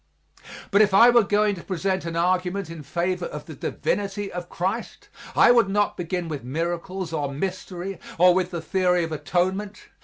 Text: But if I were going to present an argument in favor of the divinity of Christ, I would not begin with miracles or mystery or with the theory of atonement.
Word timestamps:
But 0.71 0.81
if 0.81 0.95
I 0.95 1.11
were 1.11 1.21
going 1.21 1.53
to 1.53 1.63
present 1.63 2.05
an 2.05 2.15
argument 2.15 2.71
in 2.71 2.81
favor 2.81 3.27
of 3.27 3.45
the 3.45 3.53
divinity 3.53 4.31
of 4.31 4.49
Christ, 4.49 5.09
I 5.35 5.51
would 5.51 5.69
not 5.69 5.95
begin 5.95 6.27
with 6.27 6.43
miracles 6.43 7.13
or 7.13 7.31
mystery 7.31 7.99
or 8.17 8.33
with 8.33 8.49
the 8.49 8.61
theory 8.61 9.03
of 9.03 9.11
atonement. 9.11 9.89